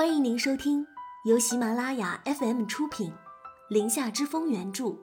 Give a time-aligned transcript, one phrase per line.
[0.00, 0.86] 欢迎您收听
[1.26, 3.10] 由喜马拉雅 FM 出品，
[3.68, 4.96] 《林下之风》原著，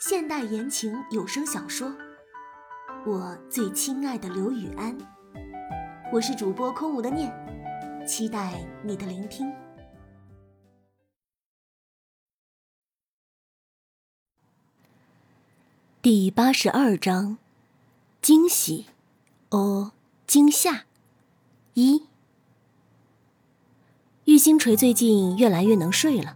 [0.00, 1.90] 现代言情有声小说
[3.04, 4.98] 《我最亲爱的刘雨安》。
[6.10, 7.30] 我是主播空无的念，
[8.08, 9.52] 期待你的聆听。
[16.00, 17.36] 第八十二章：
[18.22, 18.86] 惊喜，
[19.50, 19.92] 哦，
[20.26, 20.84] 惊吓，
[21.74, 22.06] 一。
[24.32, 26.34] 玉星锤最近越来越能睡了，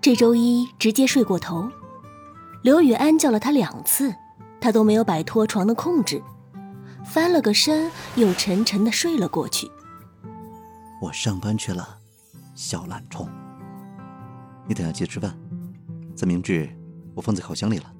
[0.00, 1.70] 这周一直接睡过头。
[2.62, 4.14] 刘雨安叫了他两次，
[4.58, 6.22] 他都没有摆脱床的控制，
[7.04, 9.70] 翻了个身，又沉沉的睡了过去。
[11.02, 11.98] 我上班去了，
[12.54, 13.28] 小懒虫。
[14.66, 15.38] 你等下记得吃饭，
[16.16, 16.66] 三明治
[17.14, 17.92] 我放在烤箱里了。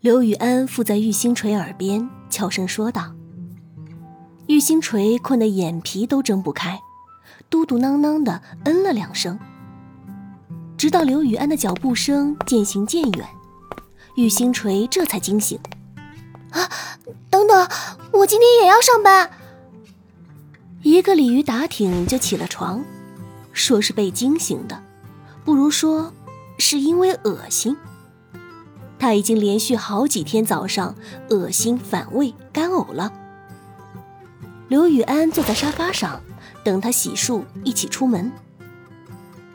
[0.00, 3.14] 刘雨安附在玉星锤耳边悄声说道。
[4.48, 6.78] 玉星锤困得眼皮都睁不开。
[7.50, 9.38] 嘟嘟囔囔的嗯了两声，
[10.76, 13.28] 直到刘雨安的脚步声渐行渐远，
[14.16, 15.58] 玉星锤这才惊醒。
[16.50, 16.68] 啊，
[17.30, 17.68] 等等，
[18.12, 19.30] 我今天也要上班。
[20.82, 22.84] 一个鲤鱼打挺就起了床，
[23.52, 24.82] 说是被惊醒的，
[25.44, 26.12] 不如说
[26.58, 27.76] 是因为恶心。
[28.98, 30.94] 他已经连续好几天早上
[31.30, 33.12] 恶心、反胃、干呕了。
[34.72, 36.22] 刘雨安坐在沙发上。
[36.64, 38.32] 等他洗漱，一起出门。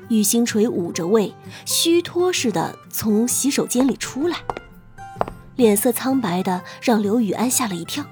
[0.10, 1.34] 玉星锤捂着胃，
[1.66, 4.44] 虚脱似的从洗手间里出来，
[5.56, 8.06] 脸色苍白的让刘雨安吓了一跳。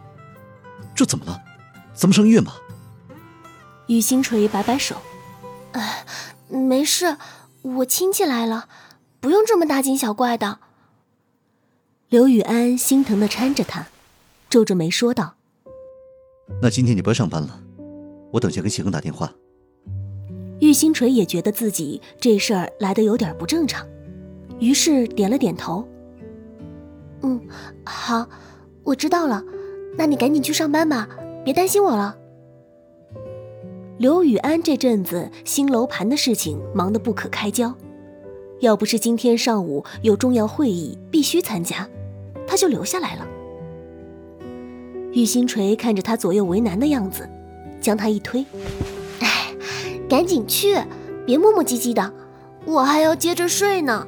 [0.96, 1.40] 这怎么了？
[1.94, 2.56] 咱们上医院吧。
[3.86, 4.96] 玉星锤摆摆手
[5.74, 6.06] ：“哎，
[6.48, 7.18] 没事，
[7.62, 8.68] 我亲戚来了，
[9.20, 10.58] 不用这么大惊小怪的。”
[12.10, 13.86] 刘雨安心疼的搀着他，
[14.50, 15.36] 皱着眉说道
[16.62, 17.62] ：“那今天你不要上班了。”
[18.32, 19.32] 我等下给启恒打电话。
[20.60, 23.86] 玉星锤也觉得自己这事儿来的有点不正常，
[24.60, 25.88] 于是点了点头。
[27.22, 27.40] 嗯，
[27.86, 28.28] 好，
[28.84, 29.44] 我知道了。
[29.98, 31.08] 那你赶紧去上班吧，
[31.44, 32.18] 别担心我了。
[33.98, 37.74] 刘雨安这阵子新楼盘的事情忙得不可开交，
[38.60, 41.90] 要不是今天上午有重要会议必须参加，
[42.46, 43.26] 他就留下来了。
[45.16, 47.28] 玉星锤看着他左右为难的样子。
[47.82, 48.44] 将他一推，
[49.20, 49.54] 哎，
[50.10, 50.76] 赶紧去，
[51.24, 52.12] 别磨磨唧唧的，
[52.66, 54.08] 我还要接着睡呢。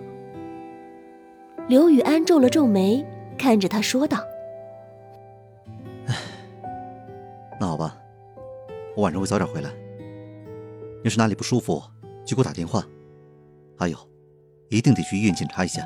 [1.67, 3.05] 刘雨安皱了皱眉，
[3.37, 4.17] 看着他说道
[6.09, 6.15] ：“哎，
[7.59, 7.95] 那好吧，
[8.95, 9.69] 我晚上会早点回来。
[11.03, 11.79] 要是哪里不舒服，
[12.25, 12.83] 就给我打电话。
[13.77, 13.97] 还有，
[14.69, 15.83] 一定得去医院检查一下。”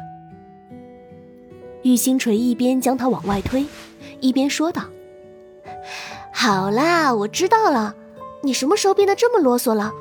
[1.83, 3.65] 玉星锤一边将他往外推，
[4.21, 4.85] 一边说道。
[6.33, 7.95] 好啦，我知道了。
[8.43, 9.91] 你什么时候变得这么啰嗦了？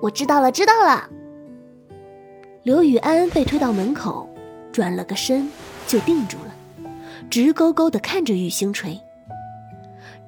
[0.00, 1.08] 我知道了，知道了。
[2.62, 4.28] 刘雨安被推到门口，
[4.72, 5.50] 转了个身
[5.86, 6.54] 就定住了，
[7.28, 9.00] 直勾勾地看着玉星锤。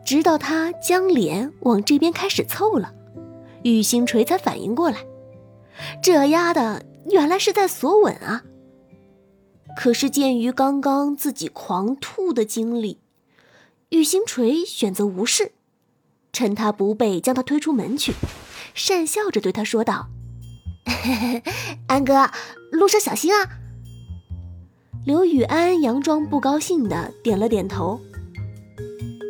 [0.05, 2.93] 直到他将脸往这边开始凑了，
[3.63, 4.99] 玉星锤才反应过来，
[6.03, 8.43] 这丫的原来是在索吻啊。
[9.77, 13.01] 可是鉴于刚刚自己狂吐的经历。
[13.95, 15.53] 玉星锤选择无视，
[16.33, 18.13] 趁他不备，将他推出门去，
[18.75, 20.09] 讪笑着对他说道
[21.87, 22.29] ：“安哥，
[22.73, 23.49] 路上小心啊。”
[25.07, 28.01] 刘雨安佯装不高兴的点了点头：“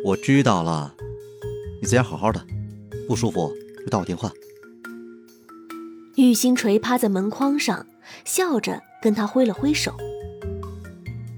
[0.03, 0.95] 我知道了，
[1.79, 2.43] 你在家好好的，
[3.07, 3.53] 不舒服
[3.83, 4.31] 就打我电话。”
[6.17, 7.85] 玉星锤趴在门框上，
[8.25, 9.93] 笑着跟他挥了挥手，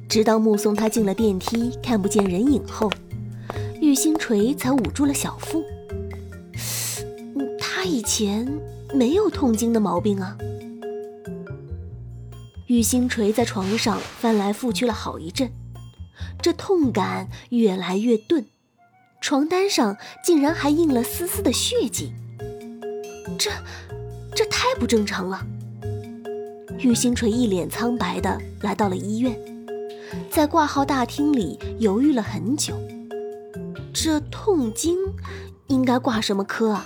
[0.08, 2.90] 直到目送他进了电梯，看不见人影后。
[3.88, 5.64] 玉星锤才捂住了小腹。
[7.58, 8.46] 他以前
[8.94, 10.38] 没有痛经的毛病啊。
[12.66, 15.50] 玉星锤在床上翻来覆去了好一阵，
[16.42, 18.48] 这痛感越来越钝，
[19.22, 22.12] 床单上竟然还印了丝丝的血迹。
[23.40, 23.50] 这，
[24.36, 25.48] 这太不正常了。
[26.80, 29.40] 玉星锤一脸苍白的来到了医院，
[30.30, 32.78] 在挂号大厅里犹豫了很久。
[34.00, 34.96] 这痛经
[35.66, 36.86] 应该挂什么科啊？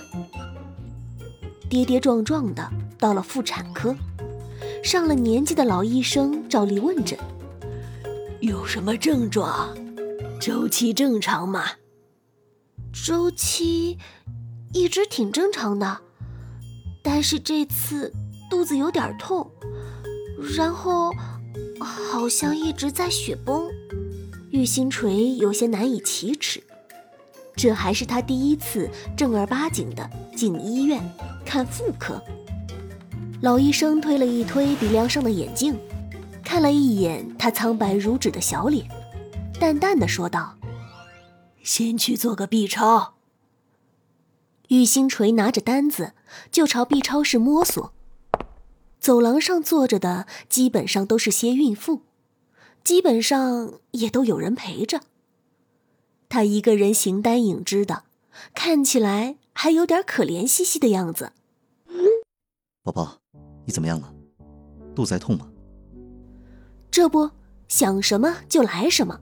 [1.68, 2.66] 跌跌撞撞的
[2.98, 3.94] 到了妇产科，
[4.82, 7.18] 上了年纪的老医生照例问诊
[8.40, 9.76] ：“有什么症状？
[10.40, 11.66] 周期正常吗？”
[13.04, 13.98] 周期
[14.72, 15.98] 一直挺正常的，
[17.02, 18.10] 但是这次
[18.48, 19.50] 肚子有点痛，
[20.56, 21.12] 然后
[21.78, 23.68] 好像一直在雪崩。
[24.50, 26.62] 玉星锤有些难以启齿。
[27.54, 31.02] 这还是他第一次正儿八经的进医院
[31.44, 32.22] 看妇科。
[33.40, 35.78] 老医生推了一推鼻梁上的眼镜，
[36.44, 38.88] 看了一眼他苍白如纸的小脸，
[39.60, 40.56] 淡淡的说道
[41.62, 43.14] ：“先去做个 B 超。”
[44.68, 46.12] 玉星锤拿着单子
[46.50, 47.92] 就朝 B 超室摸索。
[48.98, 52.02] 走廊上坐着的基本上都是些孕妇，
[52.84, 55.00] 基本上也都有人陪着。
[56.32, 58.04] 他一个人形单影只的，
[58.54, 61.32] 看起来还有点可怜兮兮的样子。
[62.82, 63.18] 宝宝，
[63.66, 64.10] 你怎么样了？
[64.94, 65.46] 肚子还痛吗？
[66.90, 67.30] 这不
[67.68, 69.20] 想什么就来什么，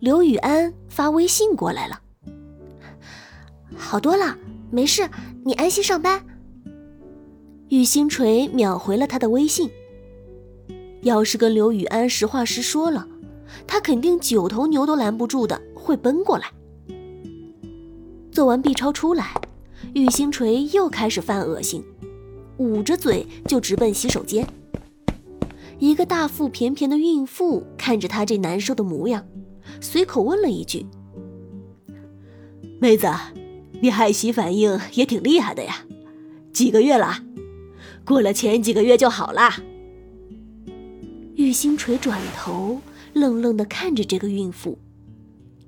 [0.00, 2.02] 刘雨安发微信过来了。
[3.74, 4.36] 好多了，
[4.70, 5.08] 没事，
[5.46, 6.26] 你安心上班。
[7.70, 9.70] 玉星锤秒回了他的微信。
[11.00, 13.08] 要是跟刘雨安实话实说了，
[13.66, 15.58] 他肯定九头牛都拦不住的。
[15.84, 16.46] 会奔过来。
[18.32, 19.34] 做完 B 超出来，
[19.92, 21.84] 玉星锤又开始犯恶心，
[22.56, 24.46] 捂着嘴就直奔洗手间。
[25.78, 29.26] 一个大腹便便的孕妇看着他这难受的模样，
[29.80, 30.86] 随口问了一句
[32.80, 33.06] ：“妹子，
[33.82, 35.84] 你害喜反应也挺厉害的呀，
[36.52, 37.18] 几个月了？
[38.04, 39.50] 过了前几个月就好了。”
[41.36, 42.80] 玉星锤转头
[43.12, 44.78] 愣愣地看着这个孕妇。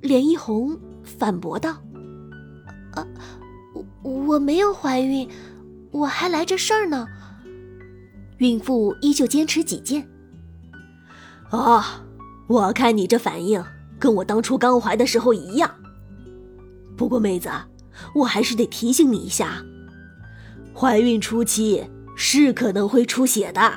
[0.01, 1.83] 脸一红，反驳道
[2.95, 3.07] ：“啊，
[4.03, 5.29] 我我没有怀孕，
[5.91, 7.07] 我还来这事儿呢。”
[8.39, 10.07] 孕妇依旧坚持己见。
[11.51, 11.83] 哦，
[12.49, 13.65] 我看你这反应
[13.99, 15.75] 跟我当初刚怀的时候一样。
[16.97, 17.49] 不过妹子，
[18.15, 19.65] 我还是得提醒你一下，
[20.75, 21.85] 怀孕初期
[22.15, 23.73] 是可能会出血的。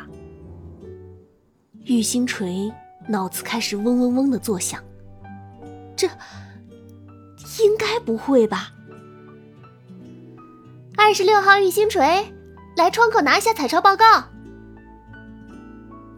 [1.86, 2.72] 玉星锤
[3.08, 4.84] 脑子开始嗡嗡嗡的作响。
[6.00, 6.08] 这
[7.62, 8.72] 应该不会吧？
[10.96, 12.34] 二十六号玉星锤，
[12.78, 14.24] 来窗口拿下彩超报告。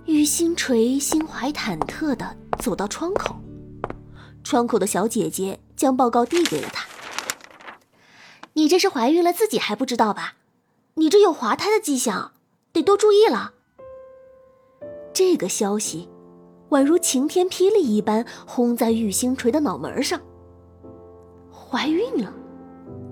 [0.06, 3.42] 玉星锤心怀忐忑的走到窗口，
[4.44, 6.86] 窗口的小姐姐将报告递给了他。
[8.54, 10.36] 你这是怀孕了，自己还不知道吧？
[10.94, 12.34] 你这有滑胎的迹象，
[12.72, 13.54] 得多注意了。
[15.12, 16.08] 这个消息。
[16.72, 20.20] 宛如晴天霹雳一般轰在玉星锤的脑门上。
[21.52, 22.34] 怀孕了，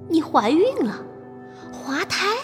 [0.07, 1.03] 你怀孕了，
[1.71, 2.35] 滑胎。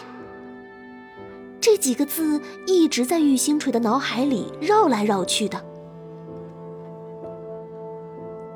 [1.60, 5.60] 这几个字一直在玉星锤的脑海里绕来绕去的。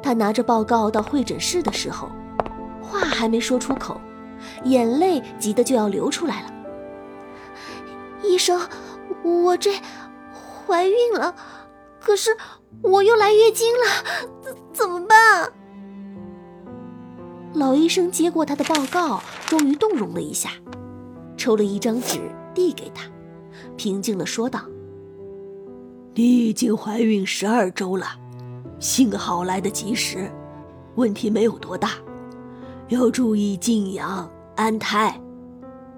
[0.04, 2.10] 他拿着报告到会诊室的时候，
[2.82, 4.00] 话还没说出口，
[4.66, 6.54] 眼泪急得就要流出来了。
[8.22, 8.60] 医生，
[9.24, 9.72] 我这
[10.68, 11.34] 怀孕了。
[12.00, 12.36] 可是
[12.82, 15.52] 我又来月经了，怎怎么办？
[17.54, 20.52] 老医生接过他的报告，终于动容了一下，
[21.36, 22.20] 抽了一张纸
[22.54, 23.04] 递给他，
[23.76, 24.62] 平静的说道
[26.14, 28.06] ：“你已经怀孕十二周了，
[28.80, 30.32] 幸好来得及时，
[30.96, 31.94] 问题没有多大，
[32.88, 35.20] 要注意静养安胎，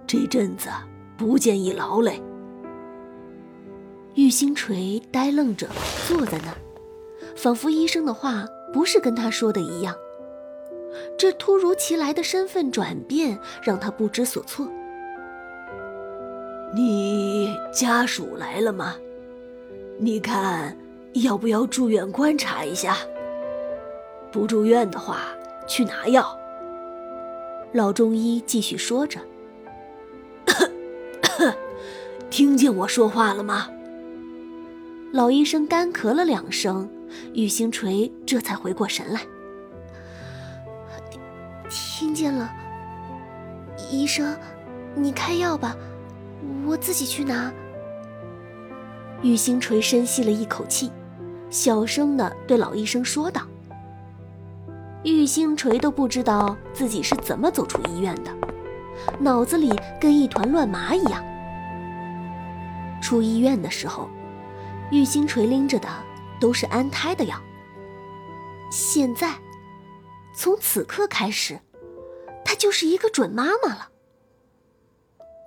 [0.07, 0.69] 这阵子
[1.17, 2.21] 不建议劳累。”
[4.15, 5.67] 玉星锤呆愣着
[6.07, 6.57] 坐在那儿，
[7.35, 9.95] 仿佛医生的话不是跟他说的一样。
[11.17, 14.67] 这突如其来的身份转变让他不知所措。
[16.73, 18.95] 你家属来了吗？
[19.99, 20.75] 你看
[21.13, 22.97] 要不要住院观察一下？
[24.31, 25.27] 不住院的话，
[25.67, 26.37] 去拿药。
[27.73, 29.19] 老中医继续说着
[32.29, 33.69] ：“听见我说话了吗？”
[35.11, 36.89] 老医生干咳了两声，
[37.33, 39.19] 玉星锤这才回过神来。
[41.69, 42.49] 听见了，
[43.91, 44.33] 医生，
[44.95, 45.75] 你开药吧，
[46.65, 47.51] 我自己去拿。
[49.21, 50.89] 玉星锤深吸了一口气，
[51.49, 53.41] 小声的对老医生说道
[55.03, 58.31] ：“玉星锤都不知道自己是怎么走出医院的，
[59.19, 61.21] 脑子里跟一团乱麻一样。
[63.01, 64.09] 出医院的时候。”
[64.91, 65.87] 玉星锤拎着的
[66.39, 67.41] 都是安胎的药。
[68.69, 69.35] 现在，
[70.35, 71.59] 从此刻开始，
[72.43, 73.89] 她就是一个准妈妈了。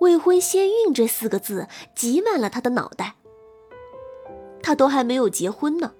[0.01, 3.15] 未婚先孕这四个字挤满了她的脑袋。
[4.61, 5.93] 她都还没有结婚呢，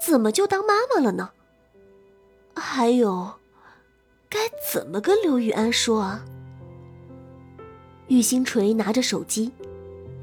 [0.00, 1.30] 怎么就当妈妈了呢？
[2.56, 3.34] 还有，
[4.28, 4.38] 该
[4.72, 6.24] 怎么跟刘玉安说啊？
[8.08, 9.52] 玉星锤拿着手机，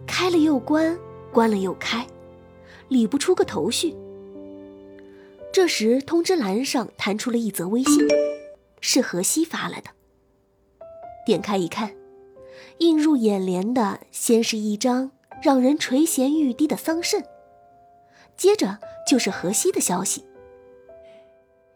[0.06, 0.98] 开了又关，
[1.32, 2.06] 关了又开。
[2.90, 3.96] 理不出个头绪。
[5.54, 8.08] 这时，通知栏上弹出了一则微信，
[8.82, 9.90] 是何西发来的。
[11.26, 11.96] 点开一看，
[12.78, 17.24] 映入眼帘的先是一张让人垂涎欲滴的桑葚，
[18.36, 20.26] 接着就是荷西的消息：“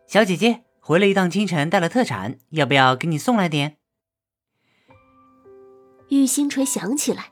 [0.05, 3.77] 小姐姐回了一趟京城，带了特产，要不要给你送来点？”
[6.09, 7.31] 玉星锤想起来，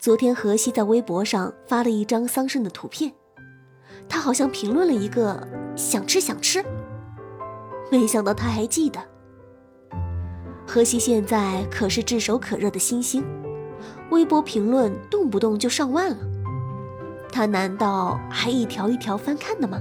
[0.00, 3.12] 昨天荷西在微博上发了一张桑葚的图片，
[4.08, 6.64] 他好像评论了一个“想吃想吃”，
[7.92, 8.98] 没想到他还记得。
[10.66, 13.22] 荷西现在可是炙手可热的新星，
[14.08, 16.16] 微博评论动不动就上万了，
[17.30, 19.78] 他难道还一条一条翻看的吗？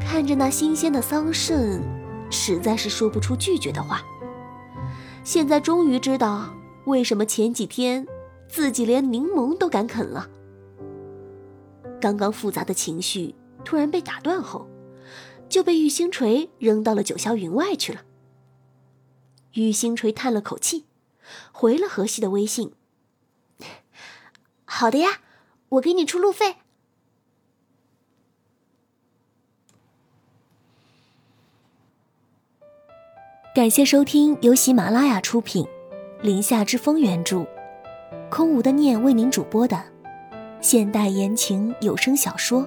[0.00, 1.82] 看着那新鲜的桑葚，
[2.30, 4.00] 实在是说不出拒绝的话。
[5.22, 6.48] 现在终于知道
[6.86, 8.06] 为什么前几天
[8.48, 10.28] 自己连柠檬都敢啃了。
[12.00, 14.66] 刚刚复杂的情绪突然被打断后，
[15.48, 18.02] 就被玉星锤扔到了九霄云外去了。
[19.54, 20.86] 玉星锤叹了口气，
[21.52, 22.72] 回了荷西的微信
[24.64, 25.20] ：“好的呀，
[25.70, 26.56] 我给你出路费。”
[33.54, 35.64] 感谢收听由喜马拉雅出品，
[36.22, 37.44] 《林下之风》原著，
[38.30, 39.82] 空无的念为您主播的
[40.60, 42.62] 现代言情有声小说《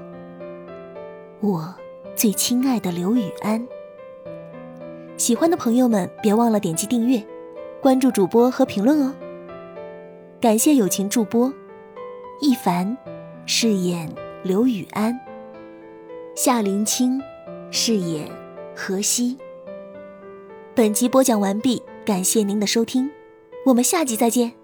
[1.39, 1.73] 我
[2.15, 3.61] 最亲爱的刘雨安》。
[5.17, 7.21] 喜欢的朋友们别忘了点击订阅、
[7.81, 9.13] 关注主播和评论哦。
[10.39, 11.53] 感谢友情助播
[12.39, 12.97] 一凡
[13.45, 14.09] 饰演
[14.43, 15.19] 刘雨安，
[16.35, 17.21] 夏林清
[17.69, 18.27] 饰演
[18.75, 19.37] 何西。
[20.73, 23.11] 本集播讲完毕，感谢您的收听，
[23.67, 24.60] 我们下集再见。